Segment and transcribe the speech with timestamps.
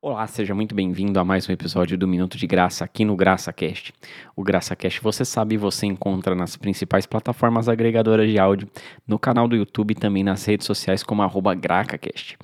[0.00, 3.92] Olá, seja muito bem-vindo a mais um episódio do Minuto de Graça aqui no GraçaCast.
[4.36, 8.70] O GraçaCast, você sabe, você encontra nas principais plataformas agregadoras de áudio,
[9.04, 12.38] no canal do YouTube e também nas redes sociais como arroba GracaCast.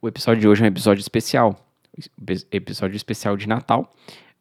[0.00, 1.58] O episódio de hoje é um episódio especial,
[2.52, 3.92] episódio especial de Natal,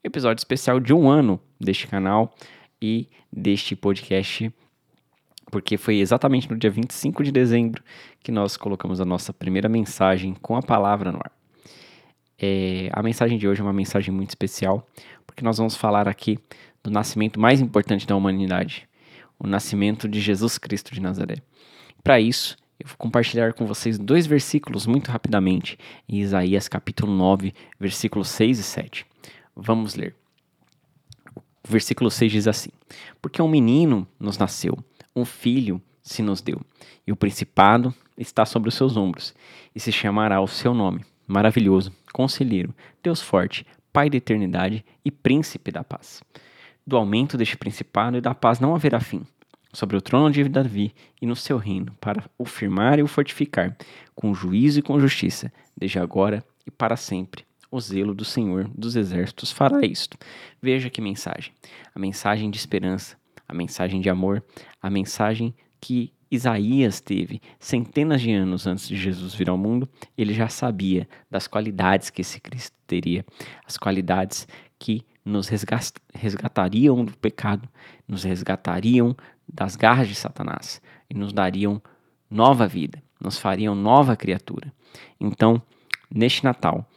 [0.04, 2.36] episódio especial de um ano deste canal
[2.80, 4.54] e deste podcast,
[5.50, 7.84] porque foi exatamente no dia 25 de dezembro
[8.22, 11.43] que nós colocamos a nossa primeira mensagem com a palavra no ar.
[12.46, 14.86] É, a mensagem de hoje é uma mensagem muito especial,
[15.26, 16.38] porque nós vamos falar aqui
[16.84, 18.86] do nascimento mais importante da humanidade,
[19.40, 21.38] o nascimento de Jesus Cristo de Nazaré.
[22.04, 27.54] Para isso, eu vou compartilhar com vocês dois versículos muito rapidamente, em Isaías capítulo 9,
[27.80, 29.06] versículos 6 e 7.
[29.56, 30.14] Vamos ler.
[31.38, 32.72] O versículo 6 diz assim:
[33.22, 34.78] Porque um menino nos nasceu,
[35.16, 36.60] um filho se nos deu,
[37.08, 39.34] e o principado está sobre os seus ombros,
[39.74, 45.72] e se chamará o seu nome maravilhoso, conselheiro, Deus forte, Pai da eternidade e príncipe
[45.72, 46.24] da paz.
[46.86, 49.22] Do aumento deste principado e da paz não haverá fim,
[49.72, 53.78] sobre o trono de Davi e no seu reino, para o firmar e o fortificar,
[54.16, 57.46] com juízo e com justiça, desde agora e para sempre.
[57.70, 60.18] O zelo do Senhor dos exércitos fará isto.
[60.60, 61.54] Veja que mensagem:
[61.94, 63.16] a mensagem de esperança,
[63.48, 64.44] a mensagem de amor,
[64.82, 70.34] a mensagem que Isaías teve centenas de anos antes de Jesus vir ao mundo, ele
[70.34, 73.24] já sabia das qualidades que esse Cristo teria,
[73.66, 74.48] as qualidades
[74.80, 75.48] que nos
[76.14, 77.70] resgatariam do pecado,
[78.08, 79.16] nos resgatariam
[79.48, 81.82] das garras de Satanás e nos dariam
[82.30, 84.74] nova vida, nos fariam nova criatura.
[85.20, 85.62] Então,
[86.10, 86.90] neste Natal,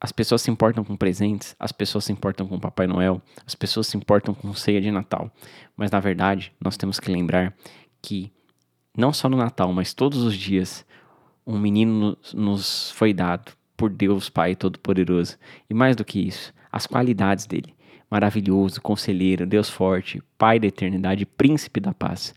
[0.00, 3.86] as pessoas se importam com presentes, as pessoas se importam com Papai Noel, as pessoas
[3.86, 5.30] se importam com ceia de Natal.
[5.76, 7.54] Mas na verdade, nós temos que lembrar
[8.00, 8.32] que
[8.96, 10.84] não só no Natal, mas todos os dias,
[11.46, 15.36] um menino nos foi dado por Deus Pai Todo-Poderoso.
[15.68, 17.74] E mais do que isso, as qualidades dele.
[18.10, 22.34] Maravilhoso, conselheiro, Deus forte, Pai da eternidade, príncipe da paz.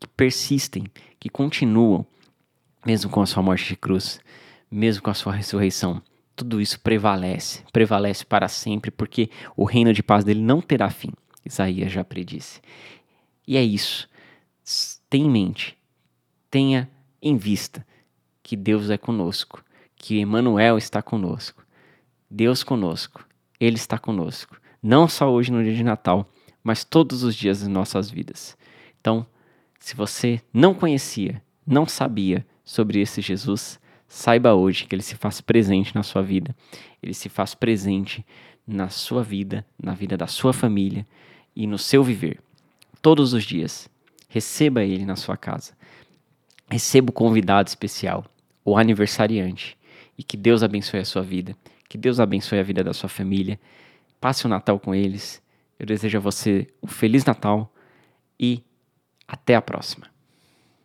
[0.00, 0.86] Que persistem,
[1.20, 2.06] que continuam,
[2.84, 4.20] mesmo com a sua morte de cruz,
[4.70, 6.02] mesmo com a sua ressurreição.
[6.34, 11.12] Tudo isso prevalece, prevalece para sempre, porque o reino de paz dele não terá fim.
[11.44, 12.60] Isaías já predisse.
[13.46, 14.08] E é isso
[15.08, 15.78] tenha em mente,
[16.50, 16.90] tenha
[17.20, 17.86] em vista
[18.42, 19.64] que Deus é conosco,
[19.96, 21.64] que Emmanuel está conosco.
[22.30, 23.26] Deus conosco,
[23.60, 24.56] Ele está conosco.
[24.82, 26.28] Não só hoje no dia de Natal,
[26.62, 28.56] mas todos os dias das nossas vidas.
[29.00, 29.26] Então,
[29.78, 35.40] se você não conhecia, não sabia sobre esse Jesus, saiba hoje que ele se faz
[35.40, 36.54] presente na sua vida.
[37.02, 38.24] Ele se faz presente
[38.66, 41.06] na sua vida, na vida da sua família
[41.54, 42.40] e no seu viver.
[43.00, 43.88] Todos os dias.
[44.32, 45.74] Receba ele na sua casa.
[46.70, 48.24] Receba o convidado especial,
[48.64, 49.76] o aniversariante.
[50.16, 51.54] E que Deus abençoe a sua vida.
[51.86, 53.60] Que Deus abençoe a vida da sua família.
[54.18, 55.42] Passe o Natal com eles.
[55.78, 57.70] Eu desejo a você um Feliz Natal
[58.40, 58.62] e
[59.28, 60.11] até a próxima.